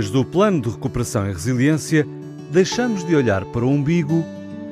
[0.00, 2.08] Depois do plano de recuperação e resiliência,
[2.50, 4.24] deixamos de olhar para o umbigo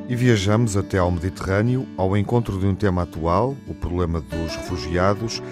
[0.08, 5.42] e viajamos até ao Mediterrâneo ao encontro de um tema atual, o problema dos refugiados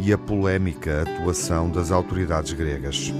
[0.00, 3.12] e a polémica atuação das autoridades gregas.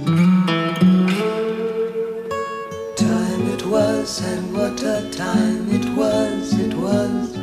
[2.95, 7.37] Time it was and what a time it was, it was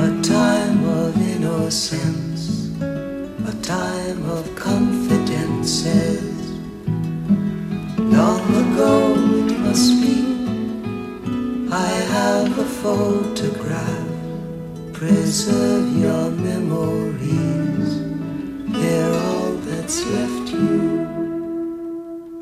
[0.00, 6.15] a time of innocence, a time of confidences.
[8.78, 10.16] It must be,
[11.72, 14.06] I have a photograph.
[14.92, 18.02] Preserve your memories,
[18.68, 21.06] they're all that's left you.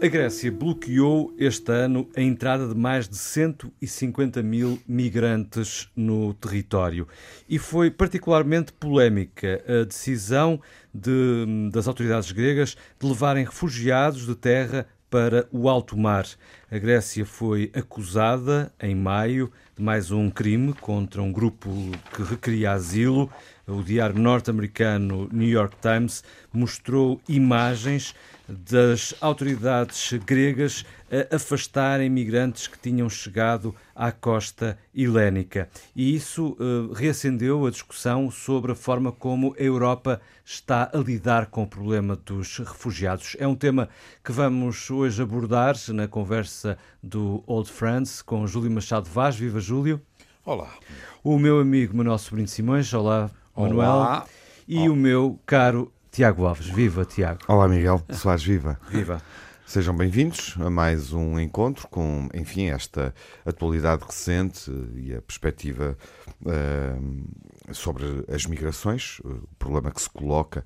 [0.03, 7.07] A Grécia bloqueou este ano a entrada de mais de 150 mil migrantes no território
[7.49, 10.61] e foi particularmente polémica a decisão
[10.93, 16.27] de, das autoridades gregas de levarem refugiados de terra para o alto mar.
[16.69, 21.71] A Grécia foi acusada, em maio, de mais um crime contra um grupo
[22.13, 23.31] que requeria asilo.
[23.65, 28.13] O diário norte-americano New York Times mostrou imagens
[28.49, 35.69] das autoridades gregas a afastarem migrantes que tinham chegado à costa helénica.
[35.95, 41.47] E isso uh, reacendeu a discussão sobre a forma como a Europa está a lidar
[41.47, 43.37] com o problema dos refugiados.
[43.39, 43.89] É um tema
[44.23, 49.37] que vamos hoje abordar na conversa do Old Friends com Júlio Machado Vaz.
[49.37, 50.01] Viva Júlio.
[50.45, 50.75] Olá.
[51.23, 52.93] O meu amigo Manuel Sobrinho Simões.
[52.93, 53.91] Olá, Manuel.
[53.91, 54.27] Olá.
[54.69, 54.91] E Olá.
[54.91, 56.69] o meu caro Tiago Alves.
[56.69, 57.41] Viva, Tiago.
[57.49, 58.01] Olá, Miguel.
[58.13, 58.79] Soares, viva.
[58.89, 59.21] Viva.
[59.67, 63.13] Sejam bem-vindos a mais um encontro com, enfim, esta
[63.45, 65.99] atualidade recente e a perspectiva
[66.43, 70.65] uh, sobre as migrações, o problema que se coloca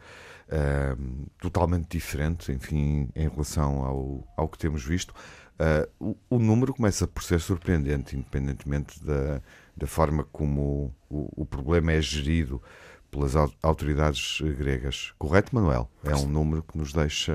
[0.48, 5.14] uh, totalmente diferente, enfim, em relação ao, ao que temos visto.
[5.58, 9.40] Uh, o, o, número começa por ser surpreendente, independentemente da,
[9.74, 12.62] da forma como o, o problema é gerido
[13.10, 15.12] pelas autoridades gregas.
[15.18, 15.90] Correto, Manuel?
[16.04, 17.34] É um número que nos deixa.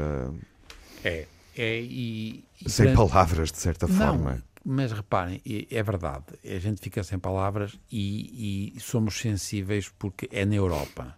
[1.03, 2.43] É, é e.
[2.61, 4.43] e sem palavras, de certa não, forma.
[4.65, 10.45] Mas reparem, é verdade, a gente fica sem palavras e, e somos sensíveis porque é
[10.45, 11.17] na Europa.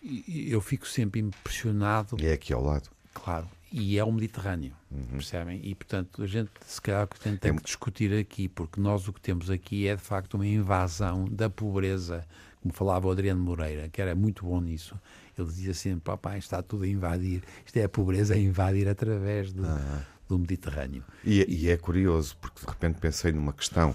[0.00, 2.16] E eu fico sempre impressionado.
[2.20, 2.88] E é aqui ao lado.
[3.12, 5.04] Claro, e é o Mediterrâneo, uhum.
[5.12, 5.60] percebem?
[5.62, 9.20] E portanto a gente se calhar tem, tem que discutir aqui, porque nós o que
[9.20, 12.24] temos aqui é de facto uma invasão da pobreza
[12.60, 14.98] como falava o Adriano Moreira, que era muito bom nisso,
[15.36, 19.52] ele dizia sempre: papai, está tudo a invadir, isto é a pobreza a invadir através
[19.52, 20.02] do, ah.
[20.28, 21.04] do Mediterrâneo.
[21.24, 23.94] E, e, é curioso, porque de repente pensei numa questão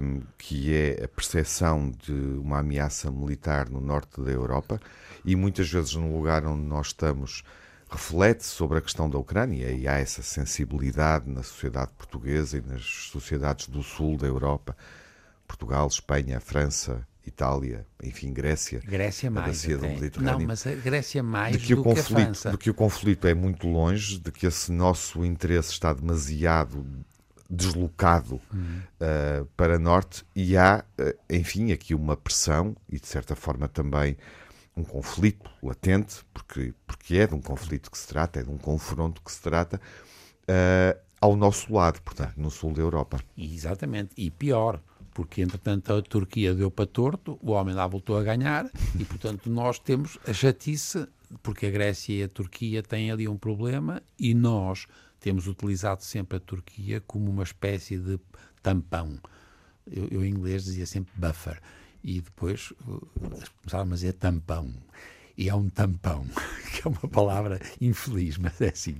[0.00, 4.80] um, que é a percepção de uma ameaça militar no norte da Europa,
[5.24, 7.42] e muitas vezes no lugar onde nós estamos
[7.90, 12.82] reflete sobre a questão da Ucrânia e há essa sensibilidade na sociedade portuguesa e nas
[12.84, 14.74] sociedades do sul da Europa,
[15.46, 18.80] Portugal, Espanha, França, Itália, enfim, Grécia.
[18.80, 19.64] Grécia mais.
[19.64, 20.38] A do Mediterrâneo.
[20.38, 22.50] Não, mas a Grécia mais de que do o conflito, que a França.
[22.50, 26.84] De que o conflito é muito longe, de que esse nosso interesse está demasiado
[27.48, 28.80] deslocado uhum.
[29.00, 34.16] uh, para norte e há, uh, enfim, aqui uma pressão e de certa forma também
[34.74, 38.56] um conflito latente, porque, porque é de um conflito que se trata, é de um
[38.56, 39.78] confronto que se trata,
[40.48, 43.20] uh, ao nosso lado, portanto, no sul da Europa.
[43.36, 44.80] Exatamente, e pior,
[45.14, 49.50] porque entretanto a Turquia deu para torto, o homem lá voltou a ganhar e portanto
[49.50, 51.06] nós temos a chatice,
[51.42, 54.86] porque a Grécia e a Turquia têm ali um problema e nós
[55.20, 58.18] temos utilizado sempre a Turquia como uma espécie de
[58.62, 59.18] tampão.
[59.90, 61.60] Eu, eu em inglês dizia sempre buffer
[62.02, 62.72] e depois
[63.60, 64.72] começaram a dizer tampão.
[65.36, 66.26] E é um tampão,
[66.72, 68.96] que é uma palavra infeliz, mas é assim.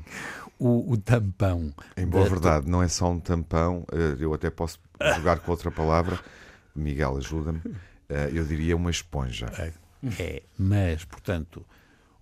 [0.59, 1.73] O, o tampão.
[1.97, 4.79] Em boa verdade, não é só um tampão, eh, eu até posso
[5.17, 6.21] jogar com outra palavra,
[6.75, 7.61] Miguel, ajuda-me,
[8.09, 9.47] eh, eu diria uma esponja.
[9.59, 9.73] É,
[10.19, 11.65] é, mas, portanto,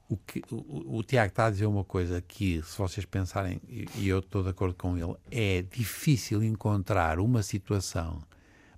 [0.08, 4.08] o, que, o, o, Tiago está a dizer uma coisa que, se vocês pensarem, e
[4.08, 8.20] eu estou de acordo com ele, é difícil encontrar uma situação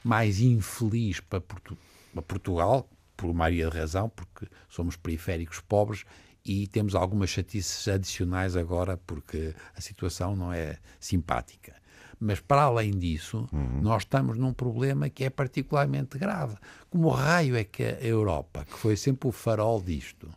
[0.04, 1.76] mais infeliz para, Portu
[2.12, 2.88] para Portugal,
[3.22, 6.04] por maioria de razão, porque somos periféricos pobres
[6.44, 11.80] e temos algumas chatices adicionais agora porque a situação não é simpática.
[12.18, 13.80] Mas, para além disso, uhum.
[13.80, 16.56] nós estamos num problema que é particularmente grave.
[16.90, 20.28] Como raio é que a Europa, que foi sempre o farol disto,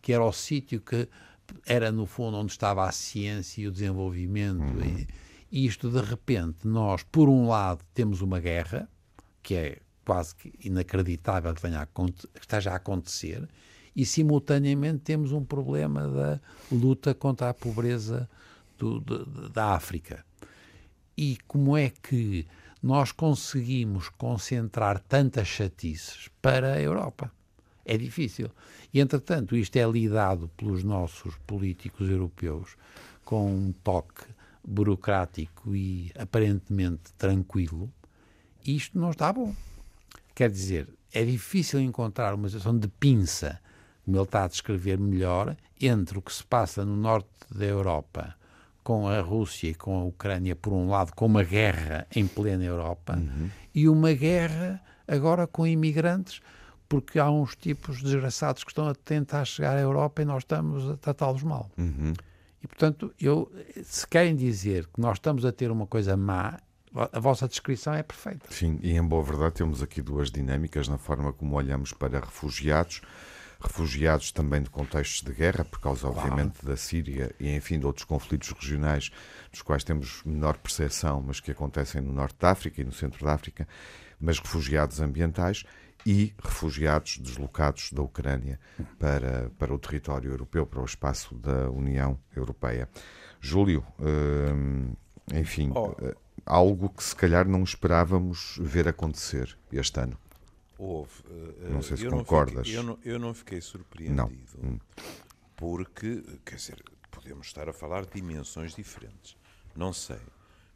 [0.00, 1.08] que era o sítio que
[1.64, 4.84] era, no fundo, onde estava a ciência e o desenvolvimento, uhum.
[4.84, 5.06] e,
[5.50, 8.88] e isto, de repente, nós, por um lado, temos uma guerra,
[9.42, 13.48] que é quase que inacreditável que, venha a, que esteja a acontecer,
[13.94, 16.40] e simultaneamente temos um problema da
[16.70, 18.28] luta contra a pobreza
[18.78, 20.24] do, de, da África.
[21.16, 22.46] E como é que
[22.82, 27.30] nós conseguimos concentrar tantas chatices para a Europa?
[27.84, 28.50] É difícil.
[28.94, 32.76] E, entretanto, isto é lidado pelos nossos políticos europeus
[33.24, 34.24] com um toque
[34.64, 37.92] burocrático e aparentemente tranquilo.
[38.64, 39.54] Isto não está bom.
[40.34, 43.60] Quer dizer, é difícil encontrar uma situação de pinça,
[44.04, 48.34] como ele está a descrever melhor, entre o que se passa no norte da Europa
[48.82, 52.64] com a Rússia e com a Ucrânia, por um lado, com uma guerra em plena
[52.64, 53.48] Europa, uhum.
[53.74, 56.40] e uma guerra agora com imigrantes,
[56.88, 60.90] porque há uns tipos desgraçados que estão a tentar chegar à Europa e nós estamos
[60.90, 61.70] a tratá-los mal.
[61.78, 62.12] Uhum.
[62.62, 63.50] E, portanto, eu,
[63.82, 66.58] se querem dizer que nós estamos a ter uma coisa má,
[66.94, 68.46] a vossa descrição é perfeita.
[68.50, 73.02] Sim, e em boa verdade temos aqui duas dinâmicas na forma como olhamos para refugiados
[73.62, 78.04] refugiados também de contextos de guerra, por causa, obviamente, da Síria e, enfim, de outros
[78.04, 79.10] conflitos regionais
[79.50, 83.24] dos quais temos menor percepção, mas que acontecem no norte da África e no centro
[83.24, 83.68] da África,
[84.20, 85.64] mas refugiados ambientais
[86.04, 88.58] e refugiados deslocados da Ucrânia
[88.98, 92.88] para, para o território europeu, para o espaço da União Europeia.
[93.40, 94.94] Júlio, hum,
[95.32, 95.94] enfim, oh.
[96.44, 100.18] Algo que se calhar não esperávamos ver acontecer este ano.
[100.78, 101.22] Houve.
[101.28, 102.54] Uh, não sei se concordas.
[102.54, 104.16] Não fiquei, eu, não, eu não fiquei surpreendido.
[104.16, 104.30] Não.
[104.62, 104.78] Hum.
[105.56, 109.36] Porque, quer dizer, podemos estar a falar de dimensões diferentes.
[109.76, 110.20] Não sei.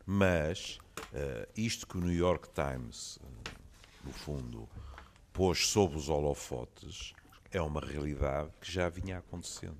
[0.04, 3.26] Mas uh, isto que o New York Times, uh,
[4.04, 4.68] no fundo,
[5.32, 7.12] pôs sob os holofotes
[7.50, 9.78] é uma realidade que já vinha acontecendo.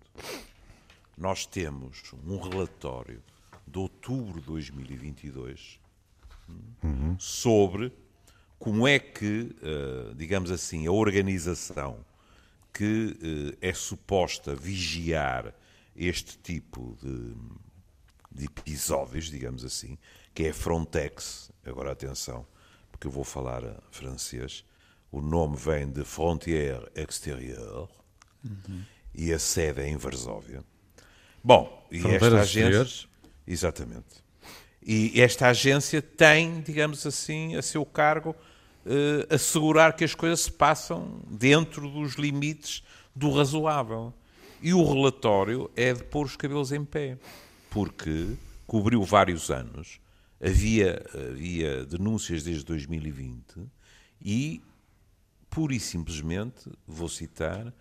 [1.17, 3.23] Nós temos um relatório
[3.67, 5.81] de outubro de 2022
[6.49, 7.17] hum, uhum.
[7.19, 7.93] sobre
[8.59, 12.05] como é que, eh, digamos assim, a organização
[12.73, 15.55] que eh, é suposta vigiar
[15.95, 17.35] este tipo de,
[18.31, 19.99] de episódios, digamos assim,
[20.35, 22.47] que é a Frontex, agora atenção,
[22.91, 24.65] porque eu vou falar francês,
[25.11, 27.89] o nome vem de Frontière Extérieure
[28.45, 28.83] uhum.
[29.15, 30.63] e a sede é em Varsóvia.
[31.43, 33.09] Bom, e esta agência.
[33.47, 34.25] Exatamente.
[34.83, 40.53] E esta agência tem, digamos assim, a seu cargo uh, assegurar que as coisas se
[40.53, 42.85] passam dentro dos limites
[43.15, 44.15] do razoável.
[44.63, 47.19] E o relatório é de pôr os cabelos em pé,
[47.71, 50.01] porque cobriu vários anos,
[50.41, 53.69] havia, havia denúncias desde 2020
[54.25, 54.63] e,
[55.51, 57.73] pura e simplesmente, vou citar,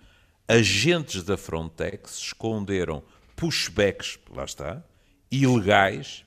[0.47, 3.01] agentes da Frontex esconderam
[3.35, 4.83] pushbacks, lá está,
[5.43, 6.23] ilegais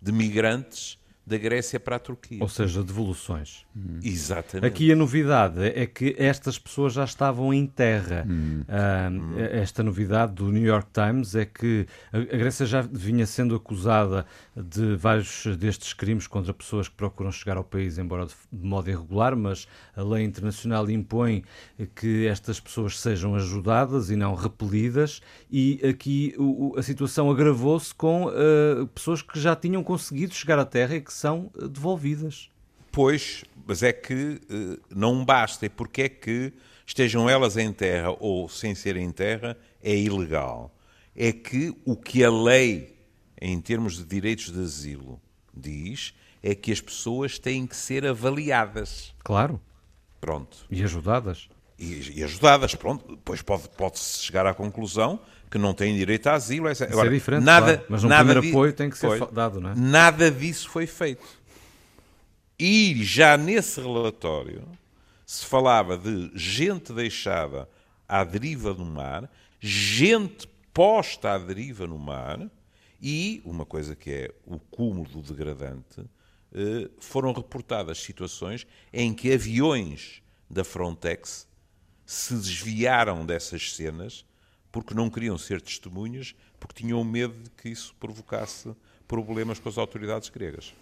[0.00, 2.42] de migrantes da Grécia para a Turquia.
[2.42, 3.64] Ou seja, devoluções.
[3.76, 4.00] Hum.
[4.02, 4.66] Exatamente.
[4.66, 8.26] Aqui a novidade é que estas pessoas já estavam em terra.
[8.28, 8.62] Hum.
[8.62, 14.26] Uh, esta novidade do New York Times é que a Grécia já vinha sendo acusada
[14.56, 19.36] de vários destes crimes contra pessoas que procuram chegar ao país, embora de modo irregular,
[19.36, 21.44] mas a lei internacional impõe
[21.94, 25.20] que estas pessoas sejam ajudadas e não repelidas,
[25.50, 26.34] e aqui
[26.76, 31.11] a situação agravou-se com uh, pessoas que já tinham conseguido chegar à terra e que
[31.12, 32.50] são eh, devolvidas.
[32.90, 36.52] Pois, mas é que uh, não basta, e porque é que
[36.86, 40.74] estejam elas em terra ou sem ser em terra é ilegal.
[41.16, 42.96] É que o que a lei,
[43.40, 45.20] em termos de direitos de asilo,
[45.54, 49.14] diz é que as pessoas têm que ser avaliadas.
[49.22, 49.60] Claro.
[50.20, 50.66] Pronto.
[50.70, 51.48] E ajudadas.
[51.78, 53.16] E, e ajudadas, pronto.
[53.16, 55.20] Depois pode-se pode chegar à conclusão
[55.52, 56.66] que não têm direito a asilo.
[56.66, 56.86] Essa...
[56.86, 57.86] Agora, é diferente, nada, claro.
[57.90, 59.74] mas um nada primeiro apoio tem que ser foi, dado, não é?
[59.76, 61.26] Nada disso foi feito.
[62.58, 64.66] E já nesse relatório
[65.26, 67.68] se falava de gente deixada
[68.08, 69.30] à deriva do mar,
[69.60, 72.40] gente posta à deriva no mar
[73.00, 76.02] e, uma coisa que é o cúmulo do degradante,
[76.54, 81.46] eh, foram reportadas situações em que aviões da Frontex
[82.06, 84.24] se desviaram dessas cenas
[84.72, 88.74] porque não queriam ser testemunhas, porque tinham medo de que isso provocasse
[89.06, 90.74] problemas com as autoridades gregas.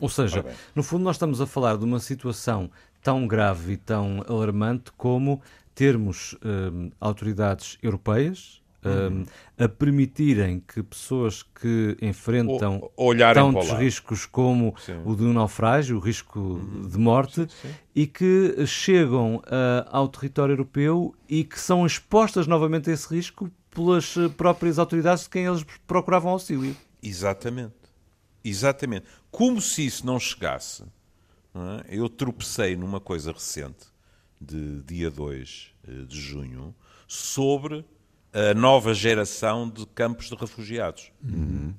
[0.00, 0.44] Ou seja,
[0.74, 2.70] no fundo, nós estamos a falar de uma situação
[3.02, 5.40] tão grave e tão alarmante como
[5.74, 9.24] termos hum, autoridades europeias hum,
[9.58, 15.00] a permitirem que pessoas que enfrentam o, tantos riscos como sim.
[15.04, 16.88] o de um naufrágio, o risco uhum.
[16.88, 17.74] de morte, sim, sim.
[17.94, 19.42] e que chegam uh,
[19.90, 25.30] ao território europeu e que são expostas novamente a esse risco pelas próprias autoridades de
[25.30, 26.76] quem eles procuravam auxílio.
[27.02, 27.74] Exatamente.
[28.44, 29.06] Exatamente.
[29.30, 30.84] Como se isso não chegasse,
[31.52, 31.84] não é?
[31.88, 33.86] eu tropecei numa coisa recente,
[34.40, 36.74] de dia 2 eh, de junho
[37.06, 37.84] sobre
[38.34, 41.12] a nova geração de campos de refugiados.
[41.22, 41.72] Uhum.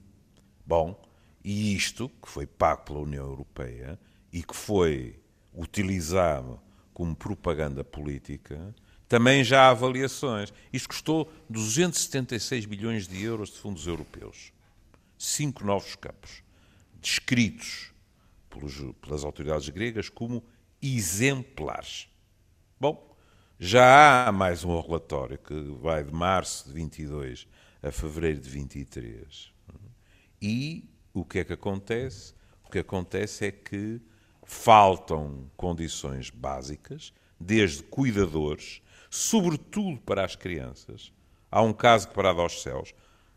[0.65, 0.99] Bom,
[1.43, 3.99] e isto, que foi pago pela União Europeia
[4.31, 5.19] e que foi
[5.53, 6.59] utilizado
[6.93, 8.73] como propaganda política,
[9.07, 10.53] também já há avaliações.
[10.71, 14.53] Isto custou 276 bilhões de euros de fundos europeus.
[15.17, 16.41] Cinco novos campos,
[17.01, 17.91] descritos
[18.49, 20.41] pelos, pelas autoridades gregas como
[20.81, 22.07] exemplares.
[22.79, 23.14] Bom,
[23.59, 27.47] já há mais um relatório que vai de março de 22
[27.81, 29.53] a fevereiro de 23.
[30.41, 32.33] E o que é que acontece?
[32.65, 34.01] O que acontece é que
[34.43, 41.13] faltam condições básicas, desde cuidadores, sobretudo para as crianças.
[41.49, 42.93] Há um caso que, parado aos céus,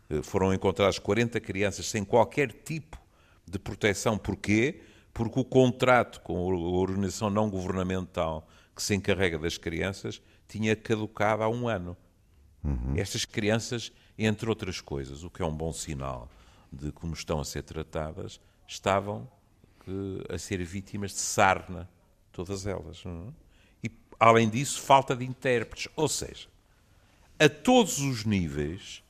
[0.09, 2.99] eh, foram encontradas 40 crianças sem qualquer tipo
[3.45, 4.17] de proteção.
[4.17, 4.81] Porquê?
[5.13, 8.45] Porque o contrato com a organização não governamental
[8.79, 11.97] que se encarrega das crianças tinha caducado há um ano.
[12.63, 12.93] Uhum.
[12.95, 16.29] Estas crianças, entre outras coisas, o que é um bom sinal
[16.71, 19.29] de como estão a ser tratadas, estavam
[19.85, 21.89] uh, a ser vítimas de sarna,
[22.31, 23.03] todas elas.
[23.05, 23.33] É?
[23.83, 25.91] E, além disso, falta de intérpretes.
[25.93, 26.47] Ou seja,
[27.37, 29.03] a todos os níveis,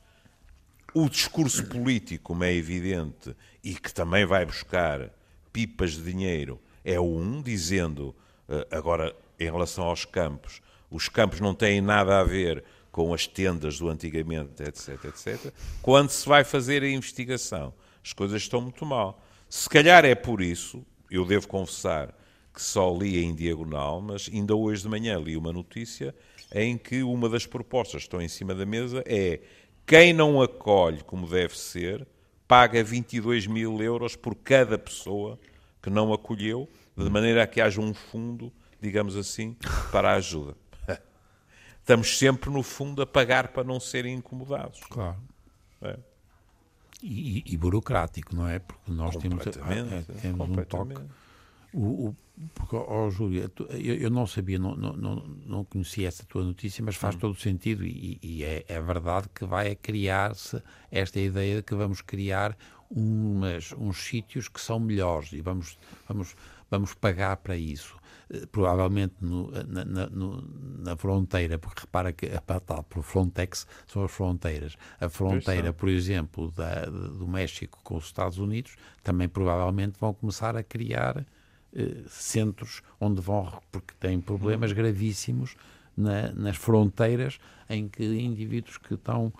[0.92, 5.10] o discurso político, como é evidente, e que também vai buscar
[5.52, 8.16] pipas de dinheiro, é um, dizendo
[8.48, 10.60] uh, agora em relação aos campos.
[10.90, 15.52] Os campos não têm nada a ver com as tendas do antigamente, etc, etc.
[15.80, 17.72] Quando se vai fazer a investigação,
[18.04, 19.22] as coisas estão muito mal.
[19.48, 22.14] Se calhar é por isso, eu devo confessar
[22.52, 26.14] que só li em diagonal, mas ainda hoje de manhã li uma notícia
[26.52, 29.40] em que uma das propostas que estão em cima da mesa é
[29.86, 32.06] quem não acolhe como deve ser,
[32.46, 35.38] paga 22 mil euros por cada pessoa
[35.80, 39.56] que não acolheu, de maneira a que haja um fundo digamos assim,
[39.90, 40.56] para a ajuda.
[41.80, 44.80] Estamos sempre, no fundo, a pagar para não serem incomodados.
[44.88, 45.16] Claro.
[45.82, 45.98] É.
[47.02, 48.58] E, e, burocrático, não é?
[48.58, 49.42] Porque nós temos,
[50.20, 51.02] temos um toque.
[51.72, 52.16] O, o,
[52.54, 56.96] porque, oh, Júlia, eu, eu, não sabia, não, não, não conhecia essa tua notícia, mas
[56.96, 57.18] faz hum.
[57.18, 61.74] todo o sentido e, e é, é, verdade que vai criar-se esta ideia de que
[61.74, 62.56] vamos criar
[62.90, 66.34] umas, uns sítios que são melhores e vamos, vamos,
[66.70, 67.99] vamos pagar para isso.
[68.32, 70.44] Eh, provavelmente no, na, na, no,
[70.78, 74.76] na, fronteira, porque repara que a tal por Frontex são as fronteiras.
[75.00, 80.56] A fronteira, por exemplo, da, do México com os Estados Unidos, também provavelmente vão começar
[80.56, 81.26] a criar
[81.74, 84.74] eh, centros onde vão, porque têm problemas hum.
[84.76, 85.56] gravíssimos
[85.96, 89.32] na, nas fronteiras em que indivíduos que estão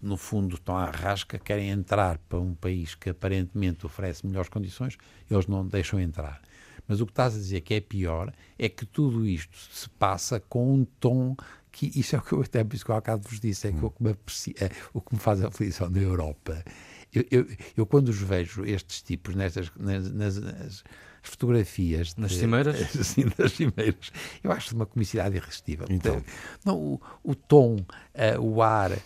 [0.00, 4.96] no fundo estão à rasca, querem entrar para um país que aparentemente oferece melhores condições,
[5.30, 6.40] eles não deixam entrar.
[6.86, 10.40] Mas o que estás a dizer que é pior é que tudo isto se passa
[10.40, 11.36] com um tom
[11.76, 13.72] que isso é o que eu até por isso que eu bocado vos disse, é
[13.72, 16.64] que o que me, é, o que me faz aflição na Europa.
[17.12, 20.84] Eu, eu, eu, quando os vejo estes tipos nestas nas, nas, nas
[21.22, 22.76] fotografias nas de, cimeiras,
[23.06, 24.10] sim, nas cimeiras,
[24.42, 25.86] eu acho uma comicidade irresistível.
[25.90, 26.22] Então,
[26.64, 28.96] não, o, o tom, uh, o ar, uh,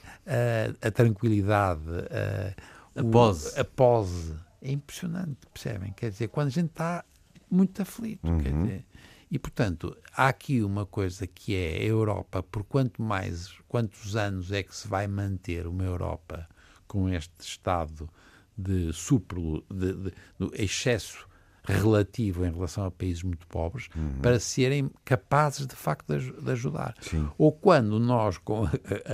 [0.80, 5.92] a tranquilidade, uh, a pose, a pose é impressionante, percebem?
[5.92, 7.04] Quer dizer, quando a gente está
[7.50, 8.26] muito aflito.
[8.26, 8.38] Uhum.
[8.38, 8.85] Quer dizer,
[9.30, 14.50] e, portanto, há aqui uma coisa que é a Europa, por quanto mais, quantos anos
[14.50, 16.49] é que se vai manter uma Europa
[16.88, 18.11] com este estado
[18.59, 21.28] de suplo, de, de, de excesso
[21.62, 24.21] relativo em relação a países muito pobres, uhum.
[24.21, 26.95] para serem capazes, de facto, de, de ajudar.
[27.00, 27.28] Sim.
[27.38, 28.69] Ou quando nós, com,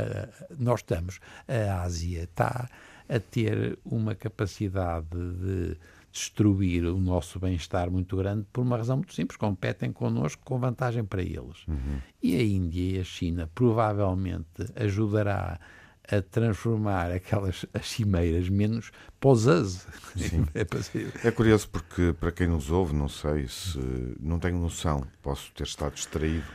[0.58, 2.70] nós estamos, a Ásia está
[3.08, 5.76] a ter uma capacidade de
[6.16, 9.36] destruir o nosso bem-estar muito grande por uma razão muito simples.
[9.36, 11.66] Competem connosco com vantagem para eles.
[11.68, 11.98] Uhum.
[12.22, 15.60] E a Índia e a China provavelmente ajudará
[16.08, 19.86] a transformar aquelas as cimeiras menos posas.
[20.54, 23.78] É, é curioso porque, para quem nos ouve, não sei se.
[24.18, 26.46] Não tenho noção, posso ter estado distraído.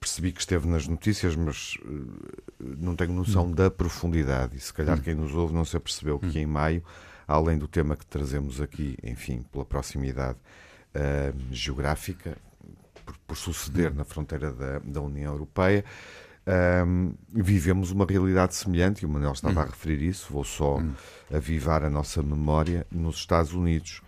[0.00, 3.52] Percebi que esteve nas notícias, mas uh, não tenho noção hum.
[3.52, 4.56] da profundidade.
[4.56, 5.02] E se calhar hum.
[5.02, 6.30] quem nos ouve não se apercebeu hum.
[6.30, 6.82] que em maio
[7.32, 10.38] além do tema que trazemos aqui, enfim, pela proximidade
[10.94, 12.36] uh, geográfica,
[13.04, 15.84] por, por, suceder na fronteira da, da União Europeia,
[16.86, 19.62] um, vivemos uma realidade semelhante, e o Manuel estava hum.
[19.62, 20.92] a referir isso, vou só hum.
[21.32, 24.02] avivar a nossa memória, nos Estados Unidos,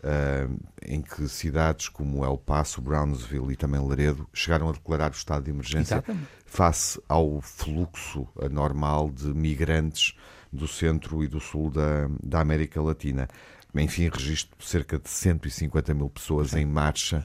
[0.00, 5.14] uh, em que cidades como El Paso, Brownsville e também Laredo chegaram a declarar o
[5.14, 6.28] estado de emergência Exatamente.
[6.46, 10.14] face ao fluxo anormal de migrantes
[10.52, 13.28] do centro e do sul da, da América Latina.
[13.74, 16.60] Enfim, registro cerca de 150 mil pessoas Sim.
[16.60, 17.24] em marcha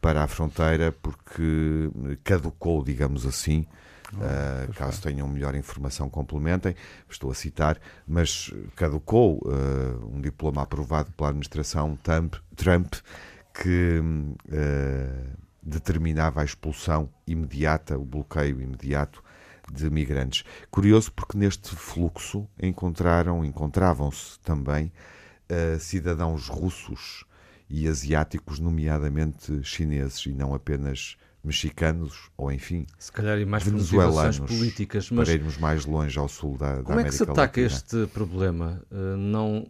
[0.00, 1.90] para a fronteira porque
[2.22, 3.66] caducou, digamos assim.
[4.12, 6.76] Uh, caso tenham melhor informação, complementem.
[7.10, 12.94] Estou a citar, mas caducou uh, um diploma aprovado pela administração Trump, Trump
[13.52, 19.24] que uh, determinava a expulsão imediata, o bloqueio imediato
[19.72, 20.44] de migrantes.
[20.70, 24.92] Curioso porque neste fluxo encontraram, encontravam-se também
[25.78, 27.24] cidadãos russos
[27.68, 34.40] e asiáticos, nomeadamente chineses, e não apenas mexicanos ou, enfim, se calhar e mais venezuelanos
[34.40, 35.10] políticas.
[35.10, 37.60] Mas para irmos mais longe ao sul da, da como América é que se ataca
[37.60, 37.66] Latina.
[37.66, 38.82] este problema?
[38.90, 39.66] Uh, não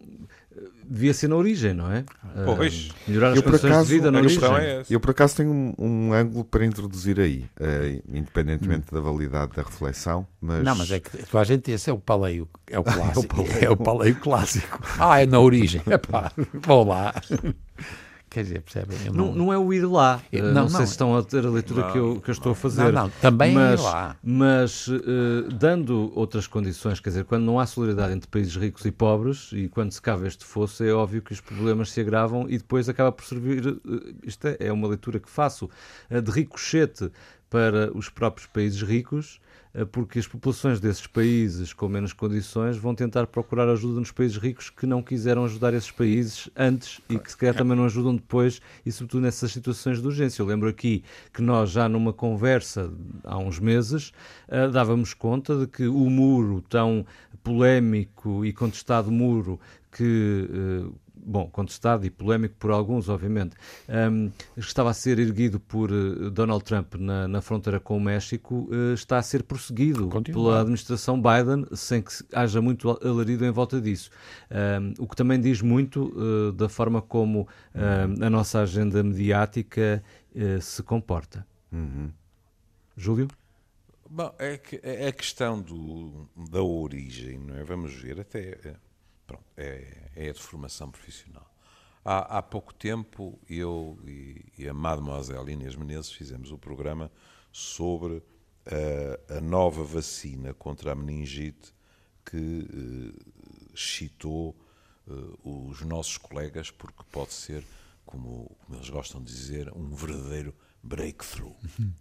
[0.89, 2.05] devia ser na origem, não é?
[2.45, 2.89] Pois.
[2.89, 4.43] Uh, melhorar as eu, condições acaso, de vida na origem.
[4.43, 8.95] É eu, por acaso, tenho um, um ângulo para introduzir aí, uh, independentemente hum.
[8.95, 10.27] da validade da reflexão.
[10.41, 10.63] Mas...
[10.63, 13.41] Não, mas é que a gente, esse é o paleio, é o clássico.
[13.41, 13.65] é, o paleio.
[13.65, 14.81] é o paleio clássico.
[14.99, 15.81] ah, é na origem.
[15.89, 16.31] Epá,
[16.65, 17.13] vou lá.
[18.37, 18.97] Quer dizer, percebem?
[19.05, 19.13] Não...
[19.13, 19.33] não...
[19.33, 20.21] Não, é o ir lá.
[20.31, 20.85] Eu, não, não, sei não.
[20.85, 22.93] se estão a ter a leitura que eu, que eu estou a fazer.
[22.93, 24.15] Não, não, também mas, é ir lá.
[24.23, 25.01] Mas uh,
[25.51, 29.67] dando outras condições, quer dizer, quando não há solidariedade entre países ricos e pobres e
[29.67, 33.11] quando se cava este fosso, é óbvio que os problemas se agravam e depois acaba
[33.11, 33.65] por servir.
[33.65, 33.79] Uh,
[34.23, 35.67] isto é, é, uma leitura que faço
[36.11, 37.11] uh, de ricochete
[37.49, 39.46] para os próprios países ricos eh,
[39.85, 44.69] porque as populações desses países com menos condições vão tentar procurar ajuda nos países ricos
[44.69, 48.61] que não quiseram ajudar esses países antes e que se calhar também não ajudam depois
[48.85, 50.41] e sobretudo nessas situações de urgência.
[50.41, 51.03] Eu lembro aqui
[51.33, 52.91] que nós já numa conversa
[53.23, 54.11] há uns meses
[54.47, 57.05] uh, dávamos conta de que o muro tão
[57.43, 59.59] polémico e contestado muro
[59.91, 63.55] que uh, bom, contestado e polémico por alguns, obviamente,
[63.89, 68.69] um, estava a ser erguido por uh, Donald Trump na, na, fronteira com o México,
[68.71, 70.41] uh, está a ser prosseguido Continua.
[70.41, 74.09] pela administração Biden, sem que haja muito alarido em volta disso.
[74.49, 77.47] Um, o que também diz muito uh, da forma como
[78.21, 80.03] a nossa agenda mediática
[80.61, 81.45] se comporta.
[81.71, 82.11] Uhum.
[82.95, 83.27] Júlio?
[84.09, 87.63] Bom, é, que, é a questão do, da origem, não é?
[87.63, 88.77] Vamos ver, até
[89.27, 91.45] Pronto, é, é a de formação profissional.
[92.03, 97.11] Há, há pouco tempo, eu e, e a Mademoiselle Inês Menezes fizemos o um programa
[97.51, 98.23] sobre
[98.65, 101.73] a, a, nova vacina contra a meningite
[102.25, 104.55] que uh, excitou
[105.07, 107.65] uh, os nossos colegas, porque pode ser,
[108.05, 111.55] como, como, eles gostam de dizer, um verdadeiro breakthrough.
[111.79, 111.91] Uhum.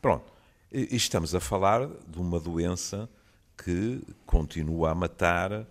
[0.00, 0.32] Pronto,
[0.72, 3.08] e estamos a falar de uma doença
[3.56, 5.66] que continua a matar eh,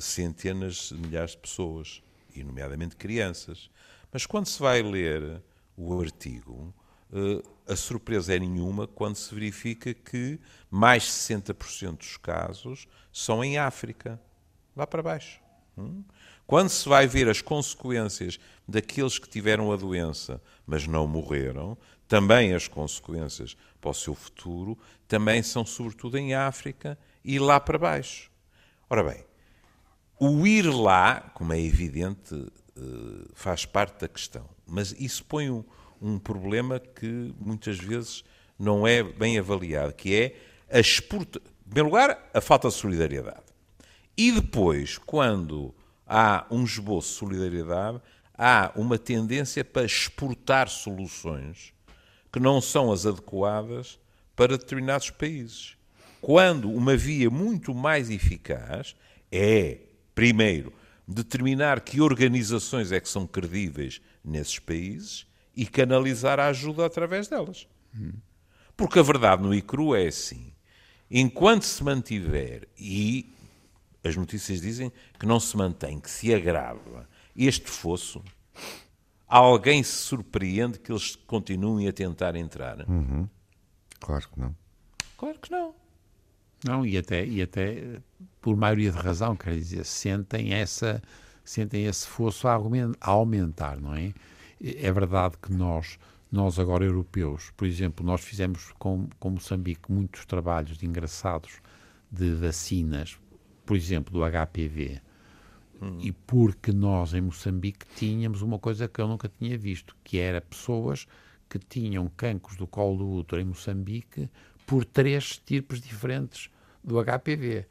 [0.00, 2.02] centenas de milhares de pessoas,
[2.34, 3.70] e nomeadamente crianças.
[4.12, 5.42] Mas quando se vai ler
[5.76, 6.74] o artigo,
[7.12, 10.38] eh, a surpresa é nenhuma quando se verifica que
[10.70, 14.20] mais de 60% dos casos são em África,
[14.76, 15.40] lá para baixo.
[15.76, 16.02] Hum?
[16.46, 22.54] Quando se vai ver as consequências daqueles que tiveram a doença, mas não morreram, também
[22.54, 28.30] as consequências para o seu futuro, também são sobretudo em África e lá para baixo.
[28.88, 29.27] Ora bem,
[30.18, 32.34] o ir lá, como é evidente,
[32.76, 35.64] eh, faz parte da questão, mas isso põe um,
[36.00, 38.24] um problema que muitas vezes
[38.58, 40.36] não é bem avaliado, que é
[40.70, 41.38] a exporta...
[41.38, 43.42] Em primeiro lugar, a falta de solidariedade.
[44.16, 45.74] E depois, quando
[46.06, 48.00] há um esboço de solidariedade,
[48.36, 51.72] há uma tendência para exportar soluções
[52.32, 53.98] que não são as adequadas
[54.34, 55.76] para determinados países.
[56.20, 58.96] Quando uma via muito mais eficaz
[59.30, 59.78] é
[60.18, 60.72] primeiro,
[61.06, 67.68] determinar que organizações é que são credíveis nesses países e canalizar a ajuda através delas.
[68.76, 70.52] Porque a verdade no ICRU é assim:
[71.08, 73.32] enquanto se mantiver, e
[74.02, 78.20] as notícias dizem que não se mantém, que se agrava este fosso,
[79.24, 82.80] alguém se surpreende que eles continuem a tentar entrar?
[82.88, 83.28] Uhum.
[84.00, 84.56] Claro que não.
[85.16, 85.74] Claro que não.
[86.64, 88.00] Não, e até, e até
[88.40, 91.02] por maioria de razão, quer dizer, sentem, essa,
[91.44, 92.58] sentem esse fosso a
[93.00, 94.12] aumentar, não é?
[94.60, 95.98] É verdade que nós,
[96.32, 101.60] nós agora europeus, por exemplo, nós fizemos com, com Moçambique muitos trabalhos engraçados
[102.10, 103.18] de vacinas,
[103.64, 105.00] por exemplo, do HPV.
[105.80, 105.98] Hum.
[106.00, 110.40] E porque nós em Moçambique tínhamos uma coisa que eu nunca tinha visto, que era
[110.40, 111.06] pessoas
[111.48, 114.28] que tinham cancros do colo do útero em Moçambique
[114.68, 116.50] por três tipos diferentes
[116.84, 117.64] do HPV.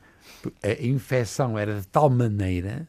[0.63, 2.87] A infecção era de tal maneira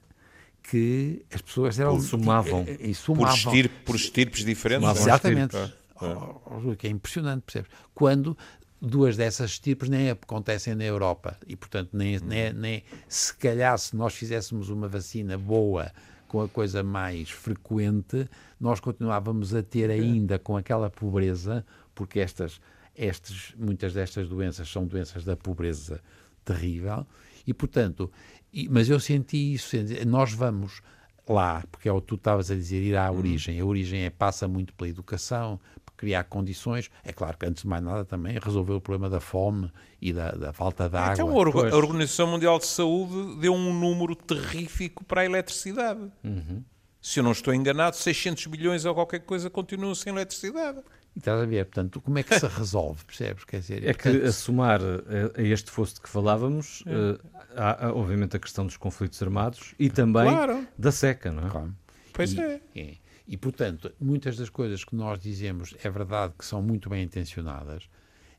[0.63, 3.27] que as pessoas eram sumavam, e, e sumavam.
[3.27, 4.89] Por, estirpe, por estirpes diferentes.
[5.01, 5.57] Exatamente.
[5.57, 5.71] É.
[6.01, 6.41] Oh,
[6.71, 7.71] oh, que é impressionante, percebes?
[7.95, 8.37] Quando
[8.81, 12.21] duas dessas estirpes nem acontecem na Europa e, portanto, nem, hum.
[12.25, 15.93] nem, nem se calhar se nós fizéssemos uma vacina boa
[16.27, 18.27] com a coisa mais frequente,
[18.59, 22.59] nós continuávamos a ter ainda com aquela pobreza, porque estas,
[22.99, 26.01] estas, muitas destas doenças são doenças da pobreza
[26.45, 27.07] terrível,
[27.47, 28.11] e portanto,
[28.53, 30.83] e, mas eu senti isso, nós vamos
[31.29, 33.19] lá, porque é o que tu estavas a dizer, ir à uhum.
[33.19, 33.61] origem.
[33.61, 35.61] A origem é, passa muito pela educação,
[35.97, 36.91] criar condições.
[37.05, 40.31] É claro que, antes de mais nada, também resolver o problema da fome e da,
[40.31, 41.13] da falta de água.
[41.13, 46.01] Então, a Organização Mundial de Saúde deu um número terrífico para a eletricidade.
[46.25, 46.63] Uhum.
[47.01, 50.79] Se eu não estou enganado, 600 milhões ou qualquer coisa continuam sem eletricidade.
[51.19, 53.43] E estás a ver, portanto, como é que se resolve, percebes?
[53.43, 54.21] Quer dizer, é portanto...
[54.21, 56.95] que, a somar a, a este fosso de que falávamos, é.
[56.95, 57.21] uh,
[57.57, 60.65] há, obviamente a questão dos conflitos armados e também claro.
[60.79, 61.51] da seca, não é?
[61.51, 61.75] Claro.
[62.13, 62.61] Pois e, é.
[62.77, 62.95] é.
[63.27, 67.91] E, portanto, muitas das coisas que nós dizemos é verdade que são muito bem intencionadas,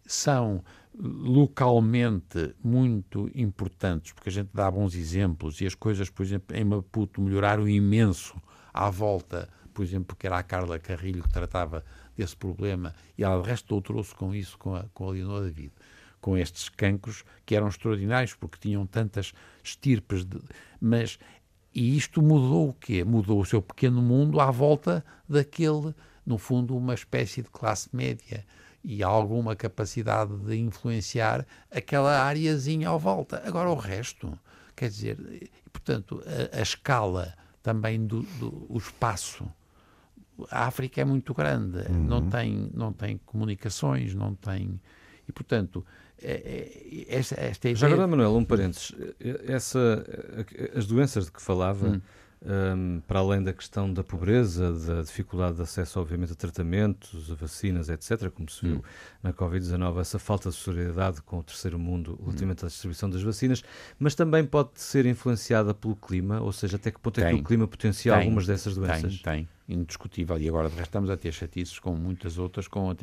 [0.08, 0.63] são
[0.98, 6.63] localmente muito importantes, porque a gente dá bons exemplos e as coisas, por exemplo, em
[6.63, 8.42] Maputo melhoraram imenso
[8.74, 11.84] à volta, por exemplo, porque era a Carla Carrilho que tratava
[12.19, 15.71] desse problema e ela de resto doutorou-se com isso, com a, com a Leonor David,
[16.21, 20.39] com estes cancros que eram extraordinários porque tinham tantas estirpes, de,
[20.79, 21.17] mas
[21.73, 23.03] e isto mudou o quê?
[23.03, 25.93] Mudou o seu pequeno mundo à volta daquele,
[26.25, 28.45] no fundo, uma espécie de classe média
[28.84, 33.41] e alguma capacidade de influenciar aquela áreazinha à volta.
[33.45, 34.38] Agora o resto,
[34.75, 39.49] quer dizer, portanto, a, a escala também do, do o espaço.
[40.49, 42.04] A África é muito grande, uhum.
[42.06, 44.80] não, tem, não tem comunicações, não tem.
[45.28, 45.86] E, portanto,
[46.21, 47.75] é, é, esta, esta ideia...
[47.75, 48.93] Já agora, Manuel, um parênteses.
[49.45, 50.04] Essa,
[50.75, 52.02] as doenças de que falava, hum.
[52.75, 57.36] um, para além da questão da pobreza, da dificuldade de acesso, obviamente, a tratamentos, a
[57.36, 58.82] vacinas, etc., como se viu hum.
[59.23, 62.25] na Covid-19, essa falta de solidariedade com o terceiro mundo hum.
[62.25, 62.65] relativamente hum.
[62.65, 63.63] à distribuição das vacinas,
[63.97, 67.43] mas também pode ser influenciada pelo clima, ou seja, até que ponto é que o
[67.43, 69.21] clima potencia tem, algumas dessas doenças?
[69.21, 70.38] Tem, tem indiscutível.
[70.39, 72.95] E agora, de resto, estamos a ter chatices com muitas outras, com a,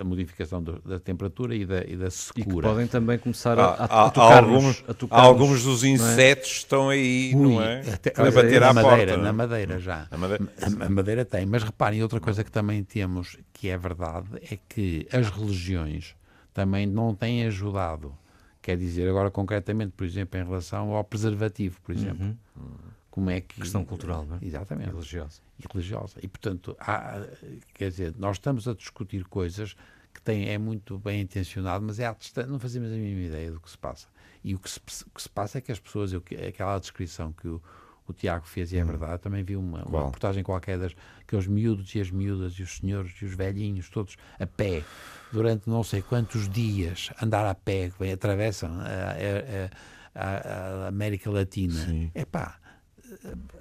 [0.00, 2.66] a modificação do, da temperatura e da, e da secura.
[2.66, 5.88] E podem também começar a, a, a tocar alguns, alguns dos é?
[5.88, 6.52] insetos é?
[6.52, 7.80] estão aí, Ui, não é?
[7.80, 9.16] Até, a bater à madeira, porta.
[9.16, 10.08] Na madeira já.
[10.10, 10.44] A madeira.
[10.60, 11.46] A, a madeira tem.
[11.46, 16.16] Mas reparem, outra coisa que também temos, que é verdade, é que as religiões
[16.52, 18.12] também não têm ajudado.
[18.60, 22.26] Quer dizer, agora concretamente, por exemplo, em relação ao preservativo, por exemplo.
[22.56, 23.60] Uhum como é que...
[23.60, 24.38] Questão cultural, não é?
[24.42, 24.88] Exatamente.
[24.88, 25.40] E religiosa.
[25.60, 26.16] E religiosa.
[26.20, 27.24] E, portanto, há,
[27.72, 29.76] quer dizer, nós estamos a discutir coisas
[30.12, 33.60] que têm, é muito bem intencionado, mas é distância, não fazemos a mínima ideia do
[33.60, 34.08] que se passa.
[34.42, 37.46] E o que se, que se passa é que as pessoas, eu, aquela descrição que
[37.46, 37.62] o,
[38.04, 38.88] o Tiago fez, e é hum.
[38.88, 42.78] verdade, também vi uma, uma reportagem qualquer das aqueles miúdos e as miúdas e os
[42.78, 44.82] senhores e os velhinhos, todos a pé,
[45.30, 51.30] durante não sei quantos dias, andar a pé, que atravessam a, a, a, a América
[51.30, 52.10] Latina.
[52.12, 52.58] É pá,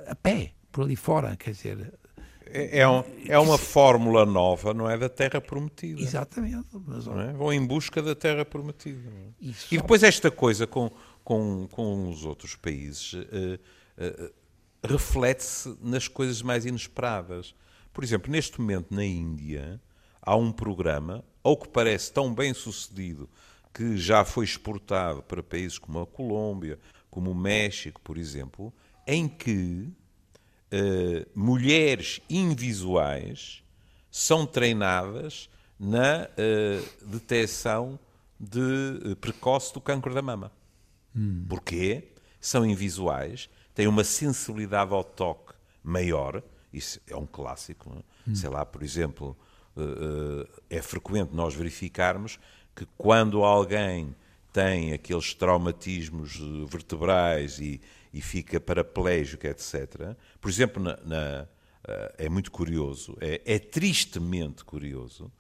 [0.08, 1.94] a pé, por ali fora, quer dizer...
[2.46, 4.96] É, é, um, é uma fórmula nova, não é?
[4.98, 6.00] Da Terra Prometida.
[6.00, 6.68] Exatamente.
[6.86, 7.34] Mas, é?
[7.34, 9.10] Vão em busca da Terra Prometida.
[9.10, 9.48] É?
[9.72, 10.92] E depois esta coisa com,
[11.24, 13.18] com, com os outros países uh,
[13.98, 14.34] uh,
[14.84, 17.56] reflete-se nas coisas mais inesperadas.
[17.92, 19.82] Por exemplo, neste momento na Índia
[20.22, 23.28] há um programa, ou que parece tão bem sucedido,
[23.74, 26.78] que já foi exportado para países como a Colômbia,
[27.10, 28.72] como o México, por exemplo,
[29.06, 29.88] em que
[30.74, 33.63] uh, mulheres invisuais
[34.10, 38.00] são treinadas na uh, detecção
[38.39, 38.60] de,
[39.12, 40.52] uh, precoce do cancro da mama.
[41.16, 41.46] Hum.
[41.48, 42.10] Porquê?
[42.39, 47.92] São invisuais, têm uma sensibilidade ao toque maior, isso é um clássico.
[47.92, 48.32] É?
[48.32, 48.36] Hum.
[48.36, 49.38] Sei lá, por exemplo,
[50.70, 52.39] é frequente nós verificarmos
[52.76, 54.16] que quando alguém
[54.52, 56.39] tem aqueles traumatismos
[56.70, 57.82] vertebrais e,
[58.13, 60.15] e fica paraplégico, etc.
[60.39, 61.47] Por exemplo, na, na,
[61.86, 65.32] eh, é muito curioso, é, é tristemente curioso,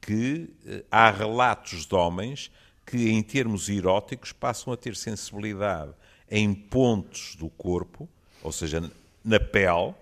[0.00, 2.50] que eh, há relatos de homens
[2.84, 5.92] que, em termos eróticos, passam a ter sensibilidade
[6.30, 8.08] em pontos do corpo,
[8.42, 8.90] ou seja,
[9.24, 9.94] na pele,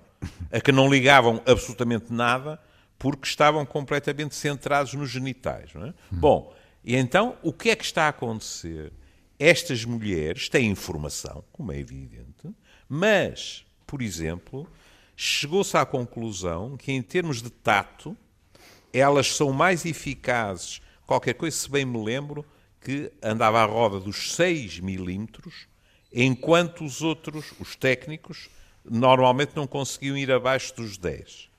[0.53, 2.61] a que não ligavam absolutamente nada,
[2.99, 5.71] porque estavam completamente centrados nos genitais.
[5.75, 5.79] É?
[5.79, 5.95] Hum.
[6.11, 8.93] Bom, e então o que é que está a acontecer?
[9.39, 12.49] Estas mulheres têm informação, como é evidente,
[12.89, 14.69] mas, por exemplo,
[15.17, 18.17] chegou-se à conclusão que, em termos de tato,
[18.93, 20.81] elas são mais eficazes.
[21.07, 22.45] Qualquer coisa, se bem me lembro,
[22.81, 25.67] que andava à roda dos 6 milímetros,
[26.13, 28.49] enquanto os outros, os técnicos,
[28.85, 31.51] normalmente não conseguiam ir abaixo dos 10.